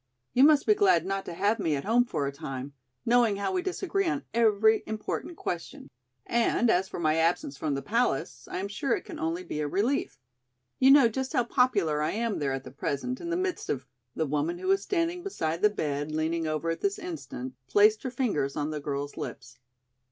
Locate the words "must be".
0.45-0.73